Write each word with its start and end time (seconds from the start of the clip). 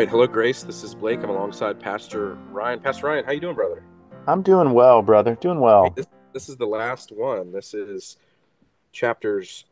right. 0.00 0.08
Hello, 0.08 0.26
Grace. 0.26 0.62
This 0.62 0.82
is 0.82 0.94
Blake. 0.94 1.22
I'm 1.22 1.28
alongside 1.28 1.78
Pastor 1.78 2.36
Ryan. 2.52 2.80
Pastor 2.80 3.08
Ryan, 3.08 3.22
how 3.26 3.32
you 3.32 3.40
doing, 3.40 3.54
brother? 3.54 3.84
I'm 4.26 4.40
doing 4.40 4.72
well, 4.72 5.02
brother. 5.02 5.34
Doing 5.34 5.60
well. 5.60 5.84
Hey, 5.84 5.92
this, 5.94 6.06
this 6.32 6.48
is 6.48 6.56
the 6.56 6.66
last 6.66 7.12
one. 7.12 7.52
This 7.52 7.74
is 7.74 8.16
chapters 8.92 9.66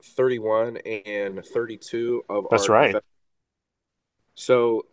31 0.00 0.76
and 0.76 1.44
32 1.44 2.24
of 2.28 2.46
That's 2.52 2.68
right. 2.68 2.92
confession. 2.92 3.04
So 4.36 4.86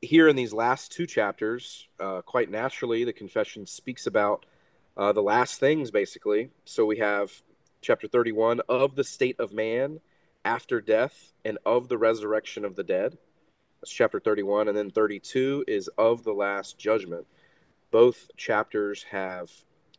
here 0.00 0.26
in 0.26 0.34
these 0.34 0.52
last 0.52 0.90
two 0.90 1.06
chapters, 1.06 1.86
uh, 2.00 2.22
quite 2.22 2.50
naturally, 2.50 3.04
the 3.04 3.12
confession 3.12 3.66
speaks 3.66 4.08
about 4.08 4.46
uh, 4.96 5.12
the 5.12 5.22
last 5.22 5.60
things, 5.60 5.92
basically. 5.92 6.50
So 6.64 6.86
we 6.86 6.98
have 6.98 7.30
chapter 7.82 8.08
31 8.08 8.62
of 8.68 8.96
the 8.96 9.04
state 9.04 9.38
of 9.38 9.52
man 9.52 10.00
after 10.44 10.80
death 10.80 11.32
and 11.44 11.56
of 11.64 11.88
the 11.88 11.98
resurrection 11.98 12.64
of 12.64 12.74
the 12.74 12.82
dead. 12.82 13.16
That's 13.84 13.92
chapter 13.92 14.18
31. 14.18 14.68
And 14.68 14.78
then 14.78 14.88
32 14.88 15.66
is 15.68 15.88
of 15.98 16.24
the 16.24 16.32
last 16.32 16.78
judgment. 16.78 17.26
Both 17.90 18.30
chapters 18.34 19.02
have 19.10 19.50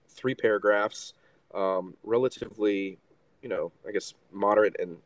three 0.10 0.34
paragraphs, 0.34 1.14
um, 1.54 1.94
relatively, 2.04 2.98
you 3.44 3.50
know, 3.50 3.72
I 3.88 3.92
guess 3.92 4.16
moderate 4.32 4.76
and 4.80 4.98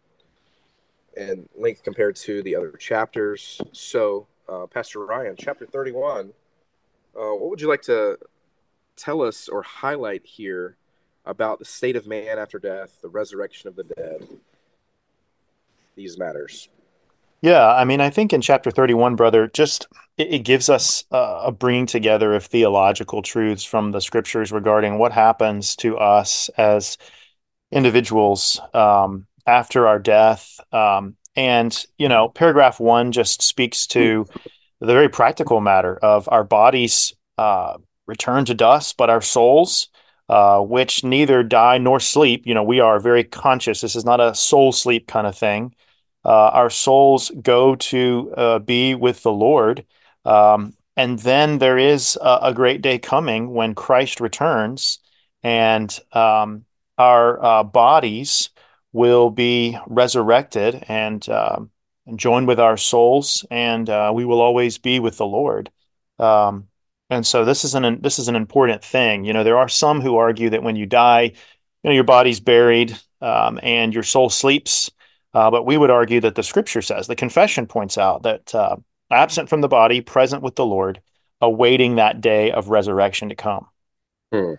and 1.17 1.49
length 1.57 1.83
compared 1.83 2.15
to 2.15 2.41
the 2.41 2.55
other 2.55 2.71
chapters. 2.71 3.59
So, 3.73 4.27
uh, 4.47 4.65
Pastor 4.67 5.05
Ryan, 5.05 5.35
chapter 5.37 5.65
31, 5.65 6.31
uh, 7.17 7.31
what 7.31 7.49
would 7.49 7.59
you 7.59 7.67
like 7.67 7.81
to 7.81 8.17
tell 8.95 9.21
us 9.21 9.49
or 9.49 9.61
highlight 9.61 10.25
here 10.25 10.77
about 11.25 11.59
the 11.59 11.65
state 11.65 11.97
of 11.97 12.07
man 12.07 12.39
after 12.39 12.59
death, 12.59 13.01
the 13.01 13.09
resurrection 13.09 13.67
of 13.67 13.75
the 13.75 13.83
dead, 13.83 14.25
these 15.97 16.17
matters? 16.17 16.69
Yeah, 17.41 17.67
I 17.67 17.85
mean, 17.85 18.01
I 18.01 18.09
think 18.09 18.33
in 18.33 18.41
chapter 18.41 18.69
31, 18.69 19.15
brother, 19.15 19.47
just 19.47 19.87
it, 20.17 20.33
it 20.33 20.39
gives 20.39 20.69
us 20.69 21.05
uh, 21.11 21.43
a 21.45 21.51
bringing 21.51 21.85
together 21.85 22.33
of 22.33 22.45
theological 22.45 23.21
truths 23.21 23.63
from 23.63 23.91
the 23.91 24.01
scriptures 24.01 24.51
regarding 24.51 24.97
what 24.97 25.13
happens 25.13 25.75
to 25.77 25.97
us 25.97 26.49
as 26.57 26.97
individuals 27.71 28.59
um, 28.73 29.25
after 29.47 29.87
our 29.87 29.99
death. 29.99 30.59
Um, 30.73 31.15
and, 31.35 31.85
you 31.97 32.09
know, 32.09 32.27
paragraph 32.27 32.79
one 32.79 33.13
just 33.13 33.41
speaks 33.41 33.87
to 33.87 34.25
the 34.81 34.87
very 34.87 35.07
practical 35.07 35.61
matter 35.61 35.95
of 35.97 36.27
our 36.29 36.43
bodies 36.43 37.13
uh, 37.37 37.77
return 38.05 38.43
to 38.45 38.53
dust, 38.53 38.97
but 38.97 39.09
our 39.09 39.21
souls, 39.21 39.87
uh, 40.27 40.59
which 40.59 41.05
neither 41.05 41.43
die 41.43 41.77
nor 41.77 42.01
sleep, 42.01 42.45
you 42.45 42.53
know, 42.53 42.63
we 42.63 42.81
are 42.81 42.99
very 42.99 43.23
conscious. 43.23 43.79
This 43.79 43.95
is 43.95 44.03
not 44.03 44.19
a 44.19 44.35
soul 44.35 44.73
sleep 44.73 45.07
kind 45.07 45.25
of 45.25 45.37
thing. 45.37 45.73
Uh, 46.25 46.49
our 46.49 46.69
souls 46.69 47.31
go 47.41 47.75
to 47.75 48.33
uh, 48.35 48.59
be 48.59 48.95
with 48.95 49.23
the 49.23 49.31
Lord. 49.31 49.85
Um, 50.25 50.73
and 50.97 51.17
then 51.19 51.59
there 51.59 51.77
is 51.77 52.17
a, 52.21 52.39
a, 52.43 52.53
great 52.53 52.81
day 52.81 52.99
coming 52.99 53.53
when 53.53 53.73
Christ 53.73 54.19
returns 54.19 54.99
and 55.43 55.97
um, 56.11 56.65
our 56.97 57.43
uh, 57.43 57.63
bodies 57.63 58.49
will 58.91 59.29
be 59.29 59.77
resurrected 59.87 60.83
and, 60.89 61.27
um, 61.29 61.71
and 62.05 62.19
joined 62.19 62.47
with 62.47 62.59
our 62.59 62.75
souls, 62.75 63.45
and 63.49 63.89
uh, 63.89 64.11
we 64.13 64.25
will 64.25 64.41
always 64.41 64.77
be 64.77 64.99
with 64.99 65.17
the 65.17 65.25
Lord. 65.25 65.71
Um, 66.17 66.67
and 67.09 67.25
so 67.25 67.45
this 67.45 67.63
is 67.63 67.75
an 67.75 68.01
this 68.01 68.19
is 68.19 68.27
an 68.27 68.35
important 68.35 68.83
thing. 68.83 69.23
You 69.23 69.33
know, 69.33 69.43
there 69.43 69.57
are 69.57 69.69
some 69.69 70.01
who 70.01 70.17
argue 70.17 70.49
that 70.51 70.63
when 70.63 70.75
you 70.75 70.85
die, 70.85 71.21
you 71.21 71.89
know, 71.89 71.91
your 71.91 72.03
body's 72.03 72.39
buried 72.39 72.97
um, 73.21 73.59
and 73.63 73.93
your 73.93 74.03
soul 74.03 74.29
sleeps. 74.29 74.91
Uh, 75.33 75.51
but 75.51 75.65
we 75.65 75.77
would 75.77 75.91
argue 75.91 76.19
that 76.21 76.35
the 76.35 76.43
Scripture 76.43 76.81
says 76.81 77.07
the 77.07 77.15
confession 77.15 77.67
points 77.67 77.97
out 77.97 78.23
that 78.23 78.53
uh, 78.55 78.77
absent 79.11 79.49
from 79.49 79.61
the 79.61 79.67
body, 79.67 80.01
present 80.01 80.41
with 80.41 80.55
the 80.55 80.65
Lord, 80.65 81.01
awaiting 81.41 81.95
that 81.95 82.21
day 82.21 82.51
of 82.51 82.69
resurrection 82.69 83.29
to 83.29 83.35
come. 83.35 83.67
Hmm. 84.31 84.53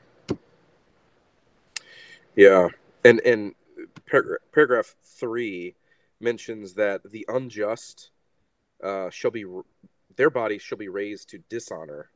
Yeah, 2.36 2.68
and 3.04 3.20
and 3.20 3.54
par- 4.08 4.40
paragraph 4.52 4.94
three 5.04 5.74
mentions 6.20 6.74
that 6.74 7.02
the 7.10 7.26
unjust 7.28 8.10
uh, 8.82 9.10
shall 9.10 9.30
be 9.30 9.44
their 10.16 10.30
bodies 10.30 10.62
shall 10.62 10.78
be 10.78 10.88
raised 10.88 11.28
to 11.30 11.38
dishonor, 11.48 12.10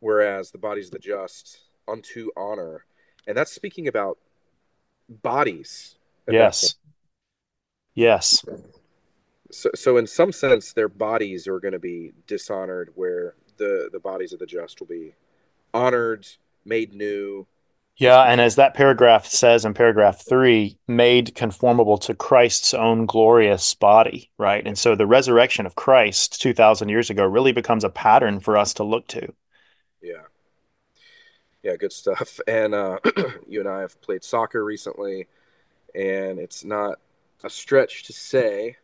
whereas 0.00 0.50
the 0.50 0.58
bodies 0.58 0.86
of 0.86 0.92
the 0.92 0.98
just 0.98 1.60
unto 1.88 2.30
honor, 2.36 2.84
and 3.26 3.36
that's 3.36 3.52
speaking 3.52 3.88
about 3.88 4.18
bodies. 5.08 5.96
Yes. 6.28 6.76
Yes. 7.94 8.44
So, 9.50 9.70
so 9.74 9.96
in 9.96 10.06
some 10.06 10.32
sense, 10.32 10.72
their 10.72 10.88
bodies 10.88 11.46
are 11.46 11.60
going 11.60 11.72
to 11.72 11.78
be 11.78 12.12
dishonored, 12.26 12.90
where 12.94 13.34
the 13.58 13.90
the 13.92 14.00
bodies 14.00 14.32
of 14.32 14.38
the 14.38 14.46
just 14.46 14.80
will 14.80 14.86
be 14.86 15.14
honored, 15.74 16.26
made 16.64 16.94
new, 16.94 17.46
yeah, 17.96 18.22
and 18.22 18.40
as 18.40 18.56
that 18.56 18.74
paragraph 18.74 19.26
says 19.26 19.64
in 19.64 19.74
paragraph 19.74 20.24
three, 20.26 20.78
made 20.88 21.34
conformable 21.34 21.98
to 21.98 22.14
Christ's 22.14 22.72
own 22.74 23.06
glorious 23.06 23.74
body, 23.74 24.30
right? 24.38 24.66
And 24.66 24.78
so 24.78 24.96
the 24.96 25.06
resurrection 25.06 25.66
of 25.66 25.74
Christ 25.74 26.40
2,000 26.40 26.88
years 26.88 27.10
ago 27.10 27.24
really 27.24 27.52
becomes 27.52 27.84
a 27.84 27.90
pattern 27.90 28.40
for 28.40 28.56
us 28.56 28.74
to 28.74 28.84
look 28.84 29.06
to. 29.08 29.32
Yeah. 30.02 30.22
Yeah, 31.62 31.76
good 31.76 31.92
stuff. 31.92 32.40
And 32.48 32.74
uh, 32.74 32.98
you 33.46 33.60
and 33.60 33.68
I 33.68 33.80
have 33.80 34.00
played 34.00 34.24
soccer 34.24 34.64
recently, 34.64 35.28
and 35.94 36.38
it's 36.38 36.64
not 36.64 36.98
a 37.44 37.50
stretch 37.50 38.04
to 38.04 38.12
say, 38.12 38.76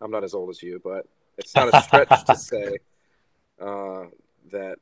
I'm 0.00 0.10
not 0.10 0.24
as 0.24 0.34
old 0.34 0.50
as 0.50 0.62
you, 0.62 0.80
but 0.82 1.06
it's 1.38 1.54
not 1.54 1.74
a 1.74 1.82
stretch 1.82 2.24
to 2.26 2.36
say 2.36 2.78
uh, 3.60 4.04
that 4.52 4.76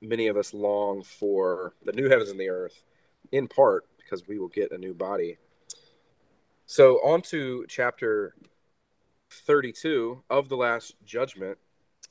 many 0.00 0.28
of 0.28 0.36
us 0.36 0.54
long 0.54 1.02
for 1.02 1.74
the 1.84 1.92
new 1.92 2.08
heavens 2.08 2.30
and 2.30 2.38
the 2.38 2.50
earth, 2.50 2.82
in 3.32 3.48
part 3.48 3.86
because 3.98 4.26
we 4.28 4.38
will 4.38 4.48
get 4.48 4.72
a 4.72 4.78
new 4.78 4.94
body. 4.94 5.38
So, 6.66 6.96
on 7.04 7.22
to 7.22 7.66
chapter 7.68 8.34
32 9.30 10.22
of 10.30 10.48
the 10.48 10.56
Last 10.56 10.94
Judgment. 11.04 11.58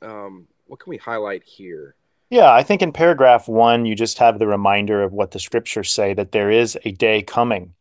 Um, 0.01 0.47
what 0.67 0.79
can 0.79 0.89
we 0.89 0.97
highlight 0.97 1.44
here? 1.44 1.95
Yeah, 2.29 2.51
I 2.51 2.63
think 2.63 2.81
in 2.81 2.91
paragraph 2.91 3.47
one, 3.47 3.85
you 3.85 3.95
just 3.95 4.17
have 4.17 4.39
the 4.39 4.47
reminder 4.47 5.03
of 5.03 5.13
what 5.13 5.31
the 5.31 5.39
scriptures 5.39 5.94
say 5.94 6.13
that 6.13 6.31
there 6.31 6.50
is 6.50 6.77
a 6.83 6.91
day 6.91 7.21
coming 7.21 7.73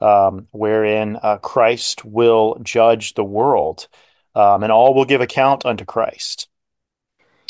um, 0.00 0.48
wherein 0.52 1.18
uh, 1.22 1.38
Christ 1.38 2.04
will 2.04 2.58
judge 2.62 3.14
the 3.14 3.24
world 3.24 3.88
um, 4.34 4.62
and 4.62 4.70
all 4.70 4.94
will 4.94 5.06
give 5.06 5.20
account 5.20 5.64
unto 5.64 5.84
Christ. 5.84 6.48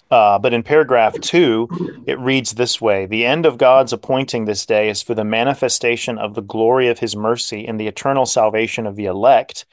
Uh, 0.09 0.39
but 0.39 0.55
in 0.55 0.63
paragraph 0.63 1.21
two, 1.21 1.69
it 2.07 2.19
reads 2.21 2.53
this 2.53 2.81
way 2.81 3.07
The 3.07 3.27
end 3.27 3.45
of 3.45 3.59
God's 3.59 3.93
appointing 3.93 4.45
this 4.45 4.65
day 4.65 4.89
is 4.89 5.03
for 5.03 5.15
the 5.15 5.25
manifestation 5.25 6.17
of 6.17 6.35
the 6.35 6.43
glory 6.43 6.87
of 6.89 7.01
his 7.01 7.17
mercy 7.17 7.67
in 7.67 7.77
the 7.77 7.89
eternal 7.89 8.25
salvation 8.25 8.87
of 8.87 8.95
the 8.95 9.07
elect, 9.07 9.67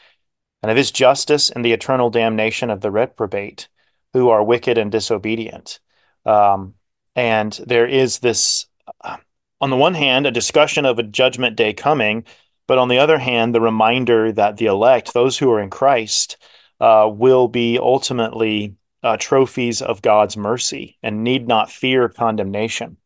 and 0.64 0.72
of 0.72 0.78
his 0.78 0.92
justice 0.92 1.52
in 1.52 1.62
the 1.62 1.74
eternal 1.74 2.10
damnation 2.10 2.72
of 2.72 2.82
the 2.82 2.90
reprobate, 2.90 3.68
who 4.14 4.30
are 4.30 4.44
wicked 4.44 4.80
and 4.80 4.92
disobedient. 4.92 5.80
Um, 6.26 6.74
and 7.16 7.54
there 7.68 7.86
is 7.86 8.20
this, 8.20 8.66
uh, 9.02 9.18
on 9.62 9.70
the 9.70 9.78
one 9.78 9.94
hand, 9.94 10.26
a 10.26 10.32
discussion 10.32 10.86
of 10.86 10.98
a 10.98 11.04
judgment 11.04 11.56
day 11.56 11.74
coming, 11.74 12.26
but 12.68 12.78
on 12.78 12.88
the 12.88 13.00
other 13.00 13.18
hand, 13.18 13.54
the 13.54 13.62
reminder 13.62 14.32
that 14.32 14.58
the 14.58 14.66
elect, 14.66 15.14
those 15.14 15.38
who 15.38 15.52
are 15.52 15.60
in 15.60 15.70
Christ, 15.70 16.38
uh, 16.80 17.10
will 17.12 17.48
be 17.48 17.78
ultimately 17.78 18.76
uh, 19.04 19.18
trophies 19.18 19.82
of 19.82 20.02
God's 20.02 20.38
mercy 20.38 20.98
and 21.04 21.24
need 21.24 21.48
not 21.48 21.72
fear 21.72 22.08
condemnation. 22.10 22.98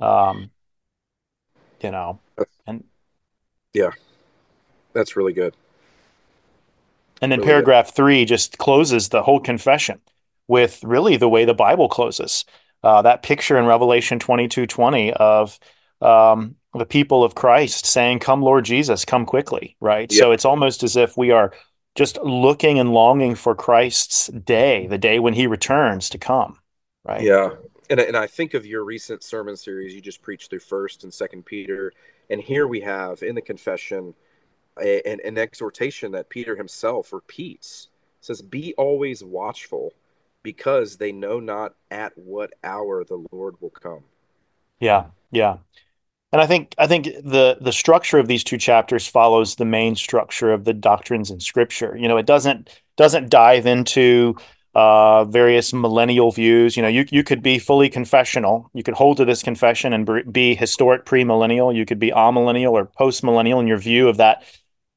Um, 0.00 0.50
you 1.82 1.90
know, 1.90 2.18
and 2.66 2.84
yeah, 3.74 3.90
that's 4.92 5.16
really 5.16 5.32
good. 5.32 5.54
And 7.20 7.30
then 7.30 7.40
really 7.40 7.50
paragraph 7.50 7.86
good. 7.86 7.94
three 7.94 8.24
just 8.24 8.58
closes 8.58 9.08
the 9.08 9.22
whole 9.22 9.40
confession 9.40 10.00
with 10.46 10.82
really 10.82 11.16
the 11.16 11.28
way 11.28 11.44
the 11.44 11.54
Bible 11.54 11.88
closes. 11.88 12.44
Uh, 12.82 13.02
that 13.02 13.22
picture 13.22 13.58
in 13.58 13.66
Revelation 13.66 14.18
22 14.18 14.66
20 14.66 15.12
of 15.14 15.58
um, 16.00 16.56
the 16.74 16.86
people 16.86 17.24
of 17.24 17.34
Christ 17.34 17.86
saying, 17.86 18.20
Come, 18.20 18.42
Lord 18.42 18.64
Jesus, 18.64 19.04
come 19.04 19.26
quickly, 19.26 19.76
right? 19.80 20.10
Yep. 20.10 20.18
So 20.18 20.32
it's 20.32 20.44
almost 20.44 20.82
as 20.82 20.96
if 20.96 21.16
we 21.16 21.30
are 21.30 21.52
just 21.94 22.18
looking 22.22 22.78
and 22.78 22.92
longing 22.92 23.34
for 23.34 23.54
Christ's 23.54 24.28
day, 24.28 24.86
the 24.86 24.98
day 24.98 25.18
when 25.18 25.34
he 25.34 25.46
returns 25.46 26.08
to 26.10 26.18
come, 26.18 26.58
right? 27.04 27.22
Yeah. 27.22 27.50
And, 27.90 28.00
and 28.00 28.16
I 28.16 28.26
think 28.26 28.54
of 28.54 28.66
your 28.66 28.84
recent 28.84 29.22
sermon 29.22 29.56
series 29.56 29.94
you 29.94 30.00
just 30.00 30.22
preached 30.22 30.50
through 30.50 30.60
First 30.60 31.04
and 31.04 31.12
Second 31.12 31.46
Peter, 31.46 31.92
and 32.30 32.40
here 32.40 32.66
we 32.68 32.80
have 32.82 33.22
in 33.22 33.34
the 33.34 33.40
confession 33.40 34.14
a, 34.80 35.02
an, 35.08 35.20
an 35.24 35.38
exhortation 35.38 36.12
that 36.12 36.28
Peter 36.28 36.54
himself 36.54 37.12
repeats. 37.12 37.88
It 38.20 38.26
says, 38.26 38.42
"Be 38.42 38.74
always 38.76 39.24
watchful, 39.24 39.94
because 40.42 40.96
they 40.96 41.12
know 41.12 41.40
not 41.40 41.74
at 41.90 42.12
what 42.16 42.52
hour 42.62 43.04
the 43.04 43.24
Lord 43.32 43.54
will 43.60 43.70
come." 43.70 44.04
Yeah, 44.80 45.06
yeah. 45.30 45.56
And 46.32 46.42
I 46.42 46.46
think 46.46 46.74
I 46.76 46.86
think 46.86 47.06
the 47.06 47.56
the 47.60 47.72
structure 47.72 48.18
of 48.18 48.28
these 48.28 48.44
two 48.44 48.58
chapters 48.58 49.06
follows 49.06 49.54
the 49.54 49.64
main 49.64 49.96
structure 49.96 50.52
of 50.52 50.64
the 50.64 50.74
doctrines 50.74 51.30
in 51.30 51.40
Scripture. 51.40 51.96
You 51.96 52.06
know, 52.06 52.18
it 52.18 52.26
doesn't 52.26 52.68
doesn't 52.96 53.30
dive 53.30 53.66
into 53.66 54.36
uh, 54.74 55.24
various 55.24 55.72
millennial 55.72 56.30
views. 56.30 56.76
You 56.76 56.82
know, 56.82 56.88
you 56.88 57.06
you 57.10 57.24
could 57.24 57.42
be 57.42 57.58
fully 57.58 57.88
confessional. 57.88 58.70
You 58.74 58.82
could 58.82 58.94
hold 58.94 59.16
to 59.16 59.24
this 59.24 59.42
confession 59.42 59.94
and 59.94 60.32
be 60.32 60.54
historic 60.54 61.06
premillennial. 61.06 61.74
You 61.74 61.86
could 61.86 61.98
be 61.98 62.10
amillennial 62.10 62.72
or 62.72 62.86
postmillennial 62.86 63.60
in 63.60 63.66
your 63.66 63.78
view 63.78 64.08
of 64.08 64.18
that 64.18 64.44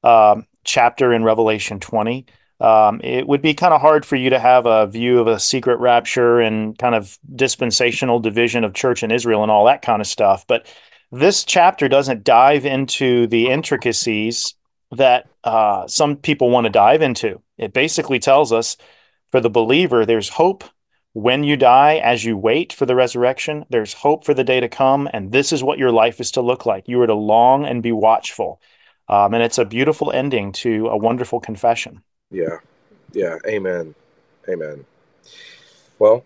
um, 0.03 0.45
chapter 0.65 1.13
in 1.13 1.23
Revelation 1.23 1.79
20. 1.79 2.25
Um, 2.59 3.01
it 3.03 3.27
would 3.27 3.41
be 3.41 3.55
kind 3.55 3.73
of 3.73 3.81
hard 3.81 4.05
for 4.05 4.17
you 4.17 4.29
to 4.29 4.39
have 4.39 4.67
a 4.67 4.85
view 4.85 5.19
of 5.19 5.27
a 5.27 5.39
secret 5.39 5.79
rapture 5.79 6.39
and 6.39 6.77
kind 6.77 6.93
of 6.93 7.17
dispensational 7.33 8.19
division 8.19 8.63
of 8.63 8.75
church 8.75 9.01
and 9.01 9.11
Israel 9.11 9.41
and 9.41 9.51
all 9.51 9.65
that 9.65 9.81
kind 9.81 9.99
of 9.99 10.07
stuff. 10.07 10.45
But 10.45 10.67
this 11.11 11.43
chapter 11.43 11.89
doesn't 11.89 12.23
dive 12.23 12.65
into 12.65 13.27
the 13.27 13.49
intricacies 13.49 14.55
that 14.91 15.27
uh, 15.43 15.87
some 15.87 16.15
people 16.15 16.49
want 16.49 16.65
to 16.65 16.69
dive 16.69 17.01
into. 17.01 17.41
It 17.57 17.73
basically 17.73 18.19
tells 18.19 18.51
us 18.51 18.77
for 19.31 19.39
the 19.41 19.49
believer, 19.49 20.05
there's 20.05 20.29
hope 20.29 20.63
when 21.13 21.43
you 21.43 21.57
die 21.57 21.97
as 21.97 22.23
you 22.23 22.37
wait 22.37 22.71
for 22.73 22.85
the 22.85 22.95
resurrection. 22.95 23.65
There's 23.69 23.93
hope 23.93 24.25
for 24.25 24.33
the 24.33 24.43
day 24.43 24.59
to 24.59 24.69
come. 24.69 25.09
And 25.13 25.31
this 25.31 25.51
is 25.51 25.63
what 25.63 25.79
your 25.79 25.91
life 25.91 26.19
is 26.19 26.31
to 26.31 26.41
look 26.41 26.65
like. 26.65 26.87
You 26.87 27.01
are 27.01 27.07
to 27.07 27.13
long 27.13 27.65
and 27.65 27.83
be 27.83 27.91
watchful. 27.91 28.61
Um, 29.07 29.33
and 29.33 29.43
it's 29.43 29.57
a 29.57 29.65
beautiful 29.65 30.11
ending 30.11 30.53
to 30.53 30.87
a 30.87 30.97
wonderful 30.97 31.39
confession. 31.39 32.01
Yeah. 32.29 32.57
Yeah. 33.11 33.37
Amen. 33.45 33.93
Amen. 34.47 34.85
Well, 35.99 36.25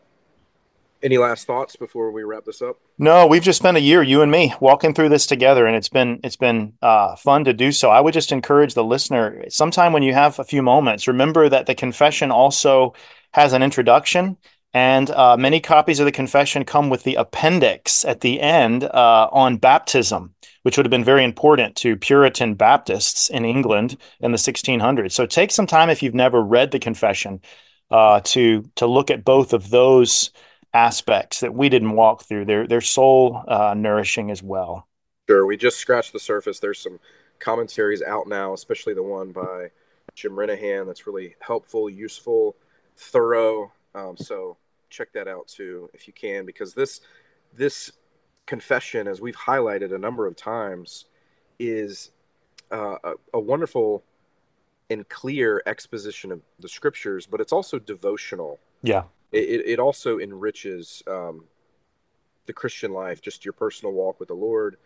any 1.06 1.20
last 1.20 1.46
thoughts 1.46 1.76
before 1.76 2.12
we 2.12 2.24
wrap 2.24 2.44
this 2.44 2.62
up? 2.62 2.78
No, 2.98 3.28
we've 3.28 3.44
just 3.44 3.60
spent 3.60 3.78
a 3.78 3.82
year, 3.82 4.02
you 4.02 4.24
and 4.24 4.32
me, 4.32 4.54
walking 4.60 4.94
through 4.94 5.10
this 5.10 5.28
together, 5.28 5.68
and 5.68 5.76
it's 5.76 5.88
been 5.88 6.20
it's 6.24 6.36
been 6.36 6.74
uh, 6.82 7.16
fun 7.16 7.46
to 7.46 7.54
do 7.54 7.72
so. 7.72 7.92
I 7.92 8.02
would 8.02 8.14
just 8.14 8.32
encourage 8.32 8.74
the 8.74 8.84
listener, 8.84 9.46
sometime 9.50 9.94
when 9.94 10.04
you 10.04 10.14
have 10.14 10.40
a 10.40 10.44
few 10.44 10.64
moments, 10.64 11.08
remember 11.08 11.48
that 11.48 11.68
the 11.68 11.76
confession 11.76 12.32
also 12.32 12.96
has 13.34 13.54
an 13.54 13.62
introduction, 13.62 14.38
and 14.74 15.12
uh, 15.12 15.38
many 15.38 15.60
copies 15.60 16.00
of 16.00 16.06
the 16.06 16.12
confession 16.12 16.66
come 16.66 16.90
with 16.90 17.04
the 17.04 17.16
appendix 17.16 18.04
at 18.04 18.22
the 18.22 18.42
end 18.42 18.84
uh, 18.84 19.30
on 19.32 19.58
baptism, 19.58 20.34
which 20.64 20.76
would 20.76 20.86
have 20.86 20.92
been 20.92 21.04
very 21.04 21.24
important 21.24 21.76
to 21.78 21.96
Puritan 21.96 22.56
Baptists 22.56 23.30
in 23.30 23.46
England 23.46 23.98
in 24.22 24.32
the 24.32 24.38
1600s. 24.40 25.12
So 25.12 25.28
take 25.28 25.52
some 25.52 25.68
time 25.68 25.92
if 25.92 26.02
you've 26.02 26.16
never 26.16 26.42
read 26.42 26.72
the 26.72 26.80
confession 26.80 27.42
uh, 27.92 28.22
to 28.24 28.64
to 28.76 28.88
look 28.88 29.12
at 29.12 29.24
both 29.24 29.54
of 29.54 29.70
those 29.70 30.32
aspects 30.76 31.40
that 31.40 31.54
we 31.54 31.70
didn't 31.70 31.94
walk 31.94 32.24
through. 32.24 32.46
They're 32.46 32.68
they're 32.68 32.82
soul 32.82 33.42
uh, 33.48 33.74
nourishing 33.76 34.30
as 34.30 34.44
well. 34.44 34.88
Sure, 35.28 35.46
we 35.46 35.58
just 35.58 35.78
scratched 35.78 36.14
the 36.14 36.20
surface. 36.20 36.60
There's 36.60 36.80
some 36.80 37.00
commentaries 37.40 38.04
out 38.04 38.28
now, 38.28 38.54
especially 38.54 38.94
the 38.94 39.02
one 39.02 39.32
by 39.32 39.70
Jim 40.14 40.34
Renihan 40.34 40.86
that's 40.86 41.08
really 41.08 41.36
helpful, 41.40 41.90
useful, 41.90 42.56
thorough. 42.98 43.72
Um, 43.96 44.18
so 44.18 44.58
check 44.90 45.12
that 45.14 45.28
out 45.28 45.48
too 45.48 45.90
if 45.94 46.08
you 46.08 46.14
can, 46.14 46.46
because 46.46 46.74
this 46.74 47.02
this 47.54 47.92
confession, 48.46 49.08
as 49.08 49.22
we've 49.22 49.38
highlighted 49.38 49.96
a 49.96 49.98
number 49.98 50.28
of 50.28 50.36
times, 50.36 51.06
is 51.58 52.12
uh, 52.72 52.98
a, 53.04 53.14
a 53.34 53.40
wonderful 53.40 54.04
and 54.90 55.08
clear 55.08 55.64
exposition 55.66 56.32
of 56.32 56.42
the 56.60 56.70
scriptures, 56.70 57.26
but 57.26 57.40
it's 57.40 57.54
also 57.54 57.80
devotional. 57.80 58.60
Yeah 58.84 59.06
it, 59.36 59.64
it 59.66 59.80
also 59.80 60.20
enriches 60.20 61.04
um, 61.08 61.46
the 62.46 62.54
Christian 62.54 62.92
life, 62.94 63.22
just 63.22 63.46
your 63.46 63.54
personal 63.54 63.94
walk 63.94 64.20
with 64.20 64.30
the 64.30 64.36
Lord. 64.36 64.78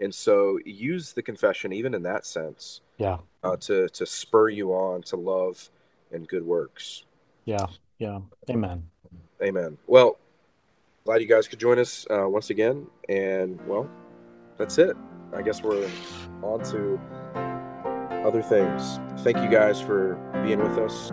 And 0.00 0.14
so 0.14 0.58
use 0.64 1.12
the 1.12 1.22
confession 1.22 1.72
even 1.72 1.94
in 1.94 2.02
that 2.04 2.24
sense. 2.24 2.80
Yeah. 2.98 3.18
Uh, 3.42 3.56
to 3.56 3.88
to 3.88 4.06
spur 4.06 4.48
you 4.48 4.72
on 4.72 5.02
to 5.02 5.16
love 5.16 5.70
and 6.12 6.26
good 6.26 6.44
works. 6.44 7.04
Yeah. 7.44 7.66
Yeah. 7.98 8.20
Amen. 8.50 8.84
Amen. 9.42 9.78
Well, 9.86 10.18
glad 11.04 11.20
you 11.20 11.28
guys 11.28 11.48
could 11.48 11.60
join 11.60 11.78
us 11.78 12.06
uh, 12.10 12.28
once 12.28 12.50
again. 12.50 12.86
And 13.08 13.60
well, 13.66 13.88
that's 14.56 14.78
it. 14.78 14.96
I 15.34 15.42
guess 15.42 15.62
we're 15.62 15.88
on 16.42 16.62
to 16.70 16.98
other 18.24 18.42
things. 18.42 18.98
Thank 19.22 19.38
you 19.38 19.48
guys 19.48 19.80
for 19.80 20.14
being 20.44 20.60
with 20.60 20.78
us. 20.78 21.12